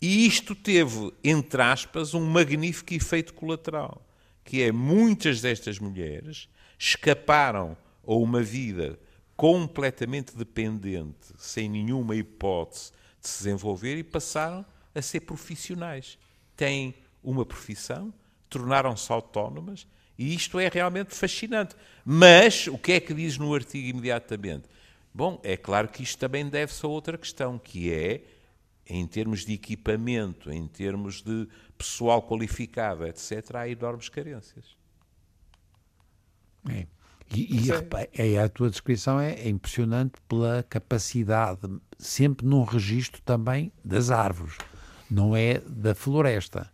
[0.00, 4.04] E isto teve, entre aspas, um magnífico efeito colateral,
[4.44, 6.48] que é muitas destas mulheres
[6.84, 7.74] escaparam
[8.06, 8.98] a uma vida
[9.34, 16.18] completamente dependente, sem nenhuma hipótese de se desenvolver e passaram a ser profissionais.
[16.54, 18.12] Têm uma profissão,
[18.50, 19.86] tornaram-se autónomas
[20.18, 21.74] e isto é realmente fascinante.
[22.04, 24.68] Mas o que é que diz no artigo imediatamente?
[25.12, 28.22] Bom, é claro que isto também deve-se a outra questão, que é,
[28.86, 34.83] em termos de equipamento, em termos de pessoal qualificado, etc., há enormes carências.
[36.68, 36.86] É.
[37.34, 41.60] E, e é, a tua descrição é, é, impressionante pela capacidade,
[41.98, 44.56] sempre num registro também das árvores,
[45.10, 46.70] não é da floresta.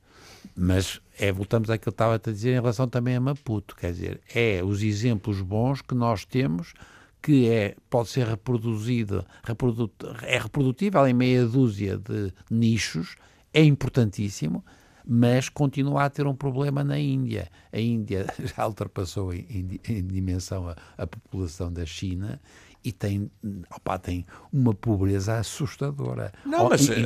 [0.54, 3.92] Mas é, voltamos àquilo que eu estava a dizer em relação também a Maputo, quer
[3.92, 6.74] dizer, é os exemplos bons que nós temos
[7.22, 9.90] que é, pode ser reproduzido, reprodu,
[10.22, 13.16] é reprodutível em meia dúzia de nichos,
[13.52, 14.64] é importantíssimo,
[15.04, 17.50] mas continua a ter um problema na Índia.
[17.72, 22.40] A Índia já ultrapassou em, em, dimensão a, a, população da China
[22.84, 23.30] e tem,
[23.74, 26.32] opa, tem uma pobreza assustadora.
[26.44, 27.04] Não, mas, in,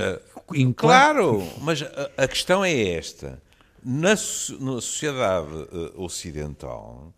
[0.54, 3.42] in, uh, claro, mas a, a, questão é esta.
[3.82, 7.12] Na, na sociedade uh, ocidental,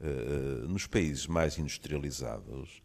[0.00, 2.82] uh, nos países mais industrializados,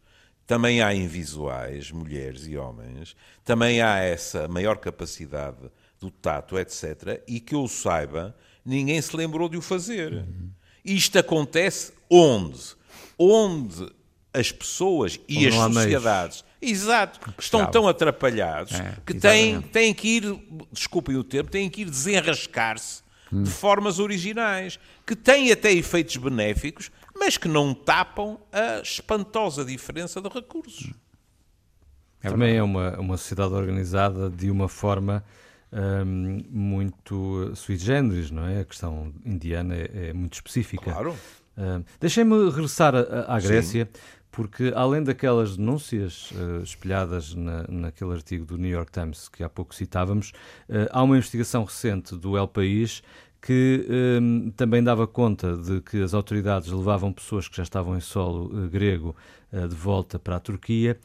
[0.48, 5.58] também há invisuais, mulheres e homens, também há essa maior capacidade
[6.00, 10.12] do tato, etc., e que eu saiba, ninguém se lembrou de o fazer.
[10.12, 10.50] Uhum.
[10.84, 12.76] Isto acontece onde?
[13.18, 13.90] Onde
[14.32, 20.38] as pessoas e as sociedades exato, estão tão atrapalhados é, que têm, têm que ir,
[20.72, 23.42] desculpem o termo, têm que ir desenrascar-se hum.
[23.42, 30.20] de formas originais, que têm até efeitos benéficos, mas que não tapam a espantosa diferença
[30.20, 30.92] de recursos.
[32.22, 35.24] É Também é uma, uma sociedade organizada de uma forma
[35.72, 38.60] um, muito sui generis, não é?
[38.60, 40.92] A questão indiana é, é muito específica.
[40.92, 41.14] Claro.
[41.56, 44.00] Um, Deixem-me regressar à Grécia, Sim.
[44.30, 49.48] porque além daquelas denúncias uh, espelhadas na, naquele artigo do New York Times que há
[49.48, 50.32] pouco citávamos,
[50.68, 53.02] uh, há uma investigação recente do El País
[53.40, 53.86] que
[54.20, 58.46] um, também dava conta de que as autoridades levavam pessoas que já estavam em solo
[58.46, 59.14] uh, grego
[59.50, 60.98] de volta para a Turquia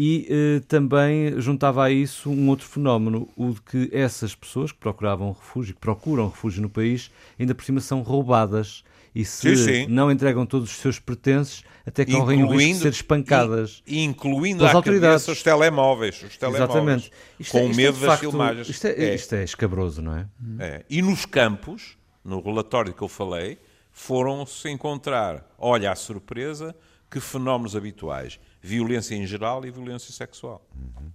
[0.00, 4.78] e eh, também juntava a isso um outro fenómeno, o de que essas pessoas que
[4.78, 9.64] procuravam refúgio, que procuram refúgio no país, ainda por cima são roubadas e se sim,
[9.64, 9.86] sim.
[9.88, 13.82] não entregam todos os seus pertences, até correm o risco de ser espancadas.
[13.84, 15.26] E, incluindo as autoridades.
[15.26, 16.22] os telemóveis.
[16.22, 17.12] Os telemóveis Exatamente.
[17.40, 18.68] Isto com é, medo é, das facto, filmagens.
[18.68, 19.14] Isto é, é.
[19.16, 20.28] isto é escabroso, não é?
[20.60, 20.84] é?
[20.88, 23.58] E nos campos, no relatório que eu falei,
[23.90, 26.72] foram-se encontrar, olha a surpresa,
[27.10, 30.66] que fenómenos habituais violência em geral e violência sexual.
[30.74, 31.12] Uhum.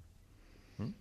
[0.80, 0.94] Hum?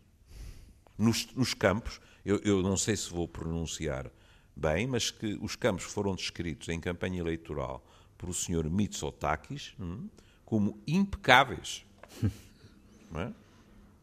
[0.99, 4.11] Nos, nos, campos, eu, eu, não sei se vou pronunciar
[4.55, 7.85] bem, mas que os campos foram descritos em campanha eleitoral
[8.19, 10.09] por o senhor Mitsotakis hum,
[10.45, 11.85] como impecáveis.
[13.17, 13.33] é?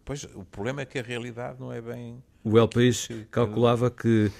[0.03, 2.21] Pois, o problema é que a realidade não é bem...
[2.43, 4.31] O El País calculava que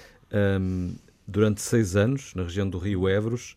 [0.60, 3.56] um, durante seis anos, na região do Rio Evros,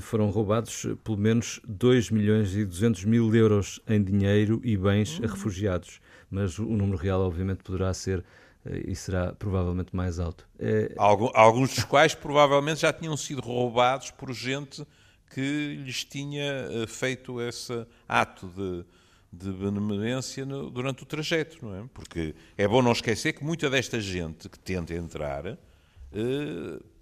[0.00, 5.24] foram roubados pelo menos 2 milhões e 200 mil euros em dinheiro e bens uhum.
[5.24, 6.00] a refugiados.
[6.30, 8.24] Mas o número real, obviamente, poderá ser
[8.64, 10.48] eh, e será provavelmente mais alto.
[10.58, 10.92] É...
[10.96, 14.86] Alguns dos quais provavelmente já tinham sido roubados por gente
[15.32, 18.84] que lhes tinha eh, feito esse ato de,
[19.32, 21.84] de benemerência no, durante o trajeto, não é?
[21.94, 25.56] Porque é bom não esquecer que muita desta gente que tenta entrar eh,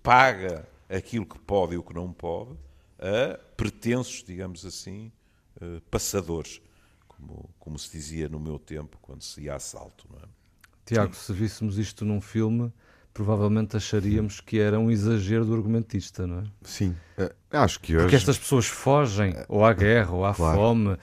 [0.03, 2.57] paga aquilo que pode e o que não pode
[2.98, 5.12] a pretensos, digamos assim,
[5.61, 6.61] uh, passadores,
[7.06, 10.06] como, como se dizia no meu tempo, quando se ia a assalto.
[10.11, 10.22] Não é?
[10.84, 11.20] Tiago, Sim.
[11.20, 12.72] se víssemos isto num filme,
[13.12, 16.44] provavelmente acharíamos que era um exagero do argumentista, não é?
[16.62, 18.04] Sim, uh, acho que hoje...
[18.04, 20.56] Porque estas pessoas fogem ou à guerra ou à claro.
[20.56, 20.98] fome, uh,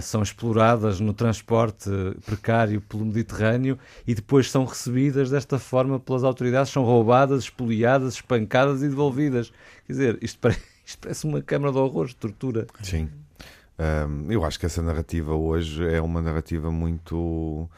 [0.00, 1.90] são exploradas no transporte
[2.24, 8.82] precário pelo Mediterrâneo e depois são recebidas desta forma pelas autoridades, são roubadas, espoliadas, espancadas
[8.82, 9.52] e devolvidas.
[9.86, 12.66] Quer dizer, isto parece isto parece uma câmara de horrores, de tortura.
[12.80, 13.10] Sim.
[13.76, 17.68] Um, eu acho que essa narrativa hoje é uma narrativa muito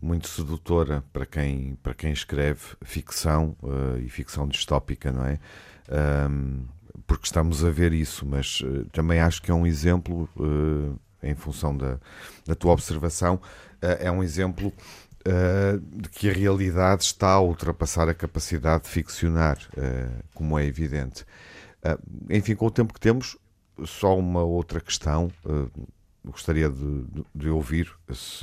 [0.00, 5.38] muito sedutora para quem para quem escreve ficção uh, e ficção distópica, não é?
[6.30, 6.64] Um,
[7.06, 11.34] porque estamos a ver isso, mas uh, também acho que é um exemplo, uh, em
[11.34, 11.98] função da,
[12.46, 13.40] da tua observação,
[13.80, 14.72] é um exemplo
[15.92, 19.58] de que a realidade está a ultrapassar a capacidade de ficcionar,
[20.34, 21.24] como é evidente.
[21.84, 21.98] Uh,
[22.30, 23.36] enfim, com o tempo que temos,
[23.84, 25.30] só uma outra questão.
[25.44, 25.70] Uh,
[26.24, 27.92] gostaria de, de, de, ouvir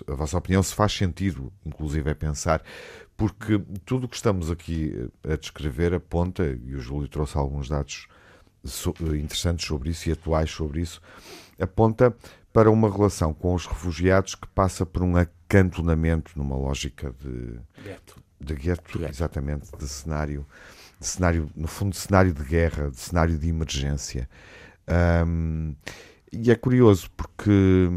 [0.07, 2.61] a vossa opinião, se faz sentido, inclusive, é pensar,
[3.15, 8.07] porque tudo o que estamos aqui a descrever aponta, e o Júlio trouxe alguns dados
[9.17, 11.01] interessantes sobre isso e atuais sobre isso,
[11.59, 12.13] aponta
[12.51, 18.21] para uma relação com os refugiados que passa por um acantonamento numa lógica de gueto,
[18.39, 20.45] de gueto, exatamente, de cenário,
[20.99, 24.29] de cenário, no fundo, de cenário de guerra, de cenário de emergência.
[25.25, 25.75] Um,
[26.31, 27.89] e é curioso porque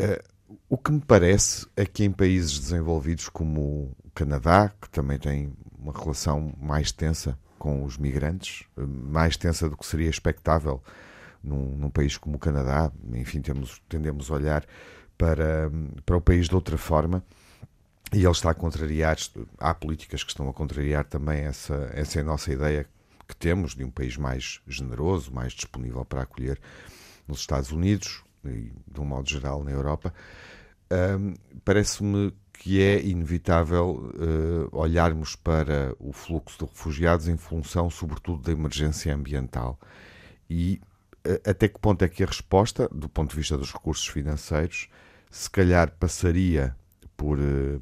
[0.00, 0.22] uh,
[0.68, 5.52] o que me parece é que em países desenvolvidos como o Canadá, que também tem
[5.78, 10.82] uma relação mais tensa com os migrantes, mais tensa do que seria expectável
[11.42, 14.64] num, num país como o Canadá, enfim, temos, tendemos a olhar
[15.16, 15.70] para,
[16.06, 17.22] para o país de outra forma
[18.12, 19.16] e ele está a contrariar,
[19.58, 22.86] há políticas que estão a contrariar também essa, essa é nossa ideia
[23.26, 26.58] que temos de um país mais generoso, mais disponível para acolher
[27.26, 30.14] nos Estados Unidos e de um modo geral na Europa.
[30.90, 38.42] Um, Parece-me que é inevitável uh, olharmos para o fluxo de refugiados em função, sobretudo,
[38.42, 39.78] da emergência ambiental.
[40.48, 40.80] E
[41.26, 44.88] uh, até que ponto é que a resposta, do ponto de vista dos recursos financeiros,
[45.30, 46.74] se calhar passaria
[47.18, 47.80] por, uh,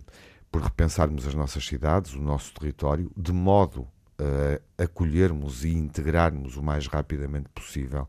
[0.50, 3.86] por repensarmos as nossas cidades, o nosso território, de modo
[4.18, 8.08] a acolhermos e integrarmos o mais rapidamente possível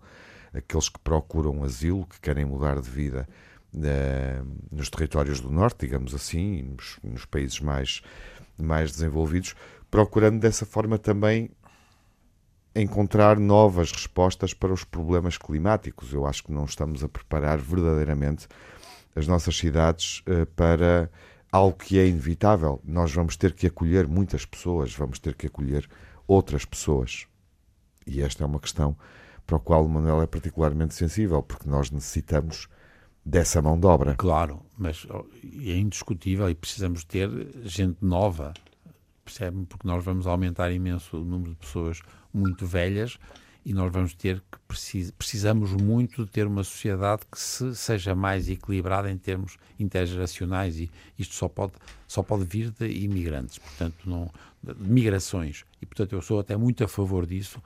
[0.53, 3.27] aqueles que procuram asilo, que querem mudar de vida
[4.71, 8.01] nos territórios do Norte, digamos assim, nos, nos países mais,
[8.57, 9.55] mais desenvolvidos,
[9.91, 11.51] procurando dessa forma também
[12.73, 16.13] encontrar novas respostas para os problemas climáticos.
[16.13, 18.47] Eu acho que não estamos a preparar verdadeiramente
[19.17, 21.09] as nossas cidades uh, para
[21.51, 22.79] algo que é inevitável.
[22.83, 25.89] Nós vamos ter que acolher muitas pessoas, vamos ter que acolher
[26.27, 27.25] outras pessoas.
[28.05, 28.95] E esta é uma questão
[29.45, 32.67] para a qual o Manuel é particularmente sensível, porque nós necessitamos
[33.25, 34.15] dessa mão de obra.
[34.15, 35.07] Claro, mas
[35.43, 37.29] é indiscutível e precisamos ter
[37.63, 38.53] gente nova,
[39.23, 42.01] percebe Porque nós vamos aumentar imenso o número de pessoas
[42.33, 43.17] muito velhas
[43.67, 48.15] e nós vamos ter que precis, precisamos muito de ter uma sociedade que se, seja
[48.15, 51.73] mais equilibrada em termos intergeracionais e isto só pode
[52.07, 54.31] só pode vir de imigrantes, portanto não
[54.77, 55.65] migrações.
[55.81, 57.61] E portanto eu sou até muito a favor disso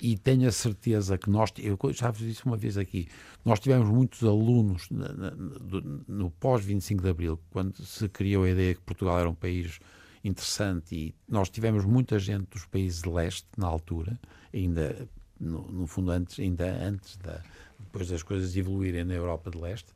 [0.00, 3.08] e tenho a certeza que nós, eu já vos disse uma vez aqui,
[3.44, 8.50] nós tivemos muitos alunos na, na, no, no pós-25 de Abril, quando se criou a
[8.50, 9.80] ideia que Portugal era um país
[10.22, 14.20] interessante e nós tivemos muita gente dos países de leste na altura,
[14.54, 15.08] ainda
[15.42, 17.42] no, no fundo antes, ainda antes da,
[17.78, 19.92] depois das coisas evoluírem na Europa de leste,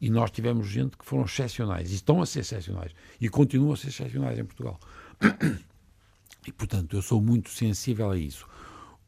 [0.00, 3.76] e nós tivemos gente que foram excepcionais, e estão a ser excepcionais, e continuam a
[3.76, 4.78] ser excepcionais em Portugal.
[6.46, 8.46] E, portanto, eu sou muito sensível a isso.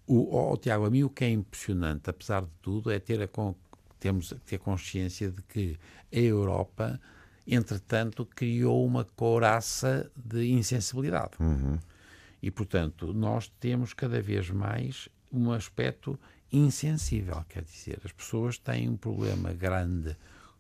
[0.07, 3.29] O, o, Tiago, a mim o que é impressionante, apesar de tudo, é ter a,
[3.99, 5.79] temos ter consciência de que
[6.13, 7.01] a Europa,
[7.47, 11.33] entretanto, criou uma couraça de insensibilidade.
[11.41, 11.79] Uhum.
[12.43, 16.19] E, portanto, nós temos cada vez mais um aspecto
[16.53, 17.45] insensível.
[17.49, 20.17] Quer dizer, as pessoas têm um problema grande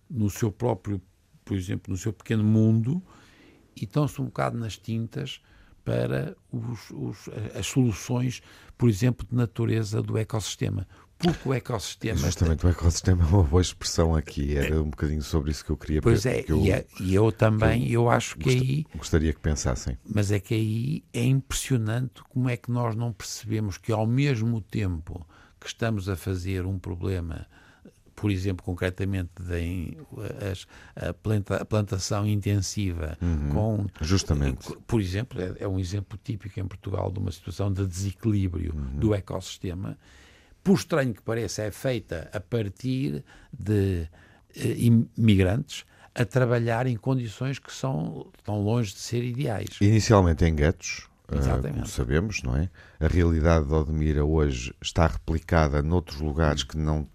[0.09, 1.00] no seu próprio,
[1.44, 3.02] por exemplo, no seu pequeno mundo
[3.76, 5.40] e estão-se um bocado nas tintas
[5.85, 8.42] para os, os, as soluções,
[8.76, 10.87] por exemplo, de natureza do ecossistema.
[11.20, 12.18] Porque o ecossistema.
[12.18, 14.56] Justamente, o ecossistema é uma boa expressão aqui.
[14.56, 17.30] Era um bocadinho sobre isso que eu queria Pois é, eu, e, é, e eu
[17.30, 18.87] também, eu, eu acho que aí.
[18.96, 19.98] Gostaria que pensassem.
[20.04, 24.62] Mas é que aí é impressionante como é que nós não percebemos que, ao mesmo
[24.62, 25.26] tempo
[25.61, 27.46] que estamos a fazer um problema
[28.20, 29.96] por exemplo, concretamente deem
[30.94, 36.61] a, planta, a plantação intensiva uhum, com justamente por exemplo é, é, um exemplo típico
[36.61, 38.98] em Portugal de uma situação de desequilíbrio uhum.
[38.98, 39.96] do ecossistema
[40.62, 44.09] por estranho que pareça é feita a partir de
[44.57, 50.55] eh, imigrantes a trabalhar em condições que são tão longe de ser ideais inicialmente em
[50.55, 52.68] guetos Uh, como sabemos, não é?
[52.99, 57.07] A realidade de Odmira hoje está replicada noutros lugares que não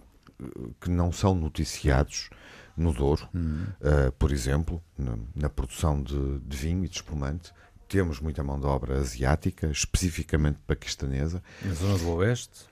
[0.81, 2.29] que não são noticiados
[2.75, 3.67] no Douro, uhum.
[3.79, 7.53] uh, por exemplo, na, na produção de, de, vinho e de espumante.
[7.87, 11.41] Temos muita mão de obra asiática, especificamente paquistanesa.
[11.63, 12.65] Na zona do Oeste?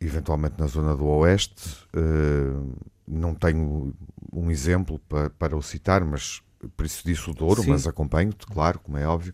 [0.00, 1.86] Eventualmente na zona do Oeste.
[1.94, 2.74] Uh,
[3.06, 3.94] não tenho
[4.32, 6.42] um exemplo para, para o citar, mas
[6.76, 7.70] por isso disse o Douro, Sim.
[7.70, 9.32] mas acompanho-te, claro, como é óbvio.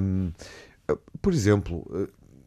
[0.00, 0.32] Um,
[1.20, 1.86] por exemplo,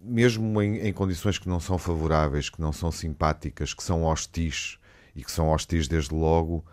[0.02, 4.78] mesmo em, em, condições que não são favoráveis, que não são simpáticas, que são hostis
[5.16, 6.64] e que são hostis desde logo,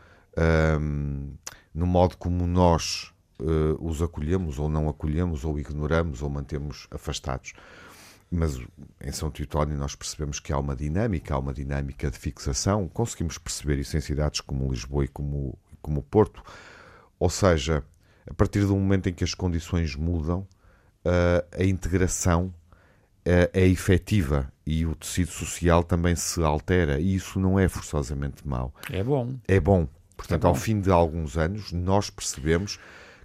[0.80, 1.32] um,
[1.74, 7.54] no modo como nós uh, os acolhemos ou não acolhemos, ou ignoramos ou mantemos afastados.
[8.34, 8.58] Mas
[8.98, 12.88] em São Teutónio nós percebemos que há uma dinâmica, há uma dinâmica de fixação.
[12.88, 16.42] Conseguimos perceber isso em cidades como Lisboa e como, como Porto.
[17.18, 17.84] Ou seja,
[18.26, 20.46] a partir do momento em que as condições mudam,
[21.04, 22.54] uh, a integração
[23.22, 28.48] é, é efetiva e o tecido social também se altera e isso não é forçosamente
[28.48, 28.74] mau.
[28.90, 29.34] É bom.
[29.46, 29.86] É bom.
[30.16, 30.48] Portanto, é bom.
[30.48, 32.78] ao fim de alguns anos, nós percebemos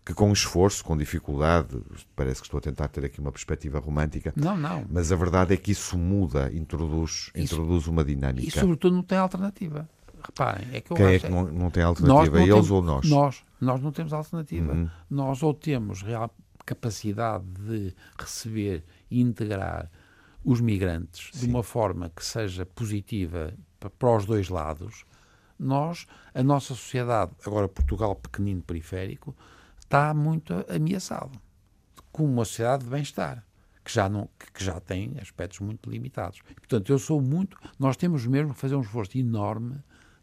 [0.07, 1.77] que com esforço, com dificuldade,
[2.15, 4.31] parece que estou a tentar ter aqui uma perspectiva romântica.
[4.37, 4.85] Não, não.
[4.89, 8.47] Mas a verdade é que isso muda, introduz, isso, introduz uma dinâmica.
[8.47, 9.89] E sobretudo não tem alternativa.
[10.23, 11.25] Reparem, é que eu Quem é acho...
[11.25, 12.37] é que não, não tem alternativa?
[12.37, 13.09] Eles temos, ou nós?
[13.09, 13.43] Nós.
[13.59, 14.71] Nós não temos alternativa.
[14.71, 14.89] Uhum.
[15.09, 16.33] Nós ou temos real
[16.65, 19.91] capacidade de receber e integrar
[20.41, 21.47] os migrantes Sim.
[21.47, 23.53] de uma forma que seja positiva
[23.99, 25.03] para os dois lados,
[25.59, 29.35] nós, a nossa sociedade, agora Portugal pequenino periférico,
[29.87, 31.39] está muito ameaçado
[32.11, 33.43] como uma sociedade de bem-estar
[33.83, 36.41] que já não que já tem aspectos muito limitados.
[36.41, 39.77] Portanto, eu sou muito, nós temos mesmo que fazer um esforço enorme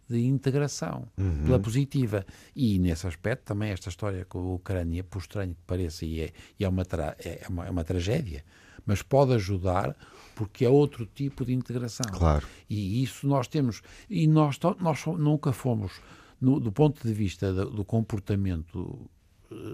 [0.06, 1.44] de integração uhum.
[1.44, 2.26] pela positiva.
[2.54, 6.32] E nesse aspecto também esta história com a Ucrânia, por estranho que pareça, e é,
[6.60, 6.82] e é, uma,
[7.18, 8.44] é, uma, é uma tragédia,
[8.84, 9.96] mas pode ajudar
[10.34, 12.06] porque é outro tipo de integração.
[12.12, 12.46] Claro.
[12.68, 13.80] E isso nós temos.
[14.10, 15.92] E nós, nós nunca fomos,
[16.38, 19.08] no, do ponto de vista do, do comportamento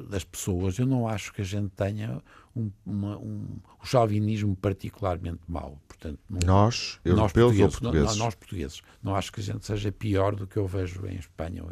[0.08, 2.22] das pessoas, eu não acho que a gente tenha
[2.54, 3.46] um, uma, um,
[3.80, 5.78] um chauvinismo particularmente mau.
[5.86, 8.16] Portanto, não, nós, europeus nós ou portugueses?
[8.16, 8.82] Não, nós, portugueses.
[9.02, 11.62] Não acho que a gente seja pior do que eu vejo em Espanha.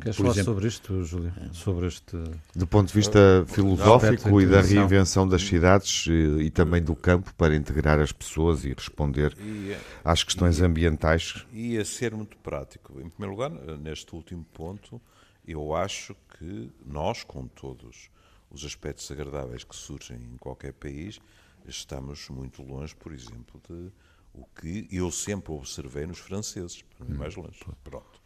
[0.00, 1.32] Queres falar exemplo, sobre isto, Júlio?
[1.36, 1.52] É.
[1.52, 2.16] Sobre este...
[2.54, 6.94] Do ponto de vista uh, filosófico e da reinvenção das cidades e, e, também do
[6.94, 11.44] campo para integrar as pessoas e responder e, às questões e, ambientais.
[11.52, 13.00] E a ser muito prático.
[13.00, 15.00] Em primeiro lugar, neste último ponto,
[15.46, 18.10] eu acho que nós, com todos
[18.50, 21.18] os aspectos agradáveis que surgem em qualquer país,
[21.66, 23.90] estamos muito longe, por exemplo, de
[24.34, 27.58] o que eu sempre observei nos franceses, para mim mais longe.
[27.84, 28.22] Pronto.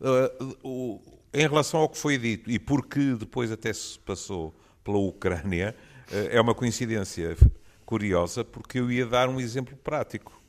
[0.00, 4.96] Uh, uh, em relação ao que foi dito e porque depois até se passou pela
[4.96, 5.76] Ucrânia,
[6.10, 7.36] uh, é uma coincidência
[7.84, 10.40] curiosa, porque eu ia dar um exemplo prático.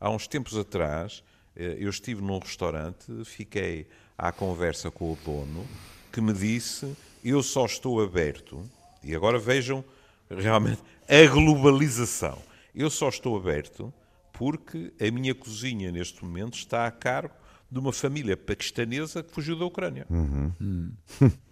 [0.00, 1.22] Há uns tempos atrás,
[1.54, 5.66] eu estive num restaurante, fiquei à conversa com o dono,
[6.12, 8.62] que me disse eu só estou aberto,
[9.02, 9.84] e agora vejam
[10.30, 12.38] realmente a globalização.
[12.74, 13.92] Eu só estou aberto
[14.32, 17.34] porque a minha cozinha neste momento está a cargo
[17.70, 20.06] de uma família paquistanesa que fugiu da Ucrânia.
[20.08, 20.52] Uhum.
[20.60, 20.92] Hum.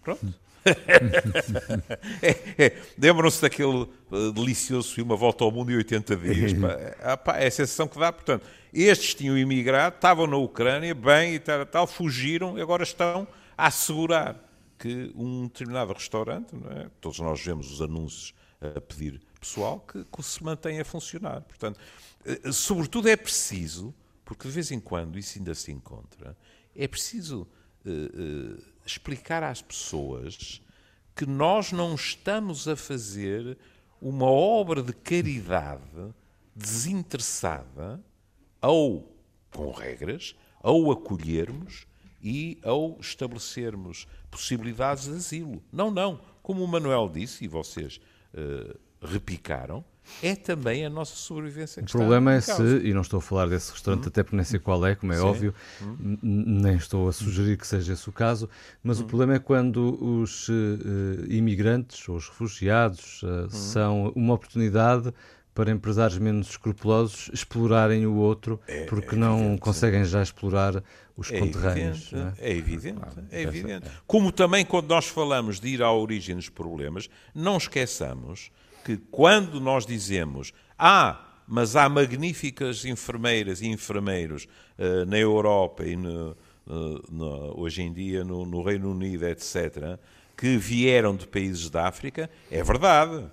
[0.03, 0.35] Pronto.
[2.23, 6.53] É, é, Lembram-se daquele uh, delicioso filme A Volta ao Mundo em 80 dias?
[6.59, 8.13] pá, é, pá, é a sensação que dá.
[8.13, 13.27] Portanto, estes tinham imigrado, estavam na Ucrânia, bem e tal, tal fugiram e agora estão
[13.57, 14.41] a assegurar
[14.79, 16.89] que um determinado restaurante, é?
[17.01, 21.43] todos nós vemos os anúncios a pedir pessoal, que, que se mantém a funcionar.
[21.43, 21.79] Portanto,
[22.25, 23.95] eh, sobretudo é preciso,
[24.25, 26.37] porque de vez em quando isso ainda se encontra,
[26.75, 27.47] é preciso
[27.85, 30.61] uh, uh, explicar às pessoas
[31.15, 33.57] que nós não estamos a fazer
[34.01, 36.15] uma obra de caridade
[36.55, 38.03] desinteressada
[38.61, 39.05] ao,
[39.51, 41.87] com regras, ao acolhermos
[42.23, 45.63] e ao estabelecermos possibilidades de asilo.
[45.73, 46.21] Não, não.
[46.43, 48.01] Como o Manuel disse, e vocês
[48.35, 49.85] uh, repicaram,
[50.23, 53.49] é também a nossa sobrevivência que O problema é se, e não estou a falar
[53.49, 54.09] desse restaurante, hum.
[54.09, 55.23] até porque nem sei qual é, como é Sim.
[55.23, 56.19] óbvio, hum.
[56.23, 58.49] nem estou a sugerir que seja esse o caso,
[58.83, 59.05] mas hum.
[59.05, 60.53] o problema é quando os uh,
[61.29, 65.13] imigrantes ou os refugiados uh, são uma oportunidade
[65.55, 70.83] para empresários menos escrupulosos explorarem o outro é, porque é não evidente, conseguem já explorar
[71.17, 72.13] os é conterrâneos.
[72.13, 72.51] Evidente, é?
[72.51, 72.57] é?
[72.57, 73.91] evidente, claro, é evidente.
[74.05, 78.51] Como também quando nós falamos de ir à origem dos problemas, não esqueçamos
[78.85, 84.47] que quando nós dizemos ah, mas há magníficas enfermeiras e enfermeiros
[84.79, 89.99] uh, na Europa e no, uh, no, hoje em dia no, no Reino Unido, etc.,
[90.37, 93.25] que vieram de países da África, é verdade.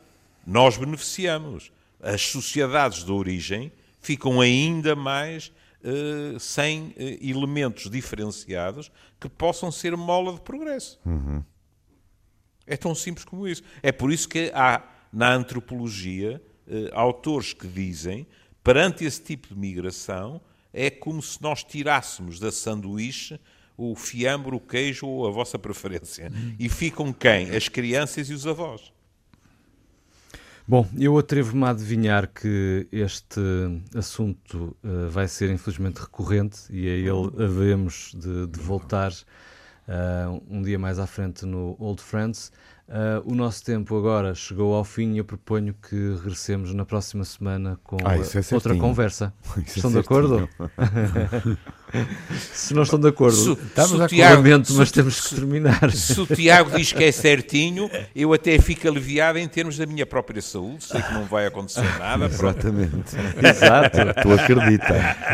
[0.45, 1.71] Nós beneficiamos
[2.01, 3.71] as sociedades de origem
[4.01, 5.51] ficam ainda mais
[5.83, 10.99] uh, sem uh, elementos diferenciados que possam ser mola de progresso.
[11.05, 11.43] Uhum.
[12.65, 13.63] É tão simples como isso.
[13.81, 14.81] É por isso que há
[15.11, 18.25] na antropologia uh, autores que dizem
[18.63, 20.39] perante esse tipo de migração
[20.73, 23.39] é como se nós tirássemos da sanduíche
[23.77, 26.31] o fiambre, o queijo ou a vossa preferência.
[26.59, 27.49] E ficam quem?
[27.55, 28.93] As crianças e os avós.
[30.67, 33.41] Bom, eu atrevo-me a adivinhar que este
[33.95, 40.61] assunto uh, vai ser infelizmente recorrente e a ele havemos de, de voltar uh, um
[40.61, 42.51] dia mais à frente no Old Friends.
[42.91, 47.23] Uh, o nosso tempo agora chegou ao fim e eu proponho que regressemos na próxima
[47.23, 49.33] semana com ah, é outra conversa.
[49.65, 50.49] Isso é Estão é de acordo?
[52.53, 54.43] Se não estão de acordo, Se- estamos se o a Tiago-
[54.75, 55.91] mas se- temos que terminar.
[55.91, 60.05] Se o Tiago diz que é certinho, eu até fico aliviado em termos da minha
[60.05, 60.83] própria saúde.
[60.85, 62.25] Sei que não vai acontecer nada.
[62.25, 63.15] Exatamente.
[63.43, 63.97] Exato.
[64.21, 64.93] Tu acredita.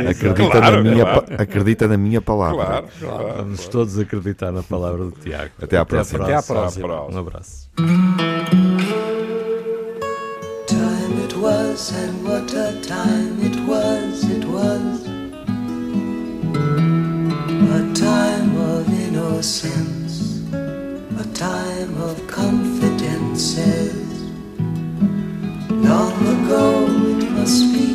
[0.09, 1.25] Acredita, Claro, na minha, claro.
[1.41, 2.65] acredita na minha palavra.
[2.65, 3.33] Claro, claro.
[3.37, 5.51] Vamos todos acreditar na palavra do Tiago.
[5.61, 6.23] Até à próxima.
[6.23, 6.87] Até à Até à próxima.
[6.87, 7.15] próxima.
[7.15, 7.46] Um abraço.
[10.67, 15.05] Time it was, and what a time it was, it was.
[17.79, 23.93] A time of innocence, a time of confidences.
[25.69, 27.89] Long ago it must be,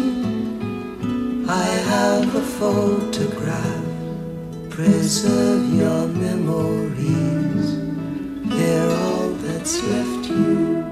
[1.49, 3.83] I have a photograph.
[4.71, 7.82] Preserve your memories,
[8.57, 10.92] they're all that's left you.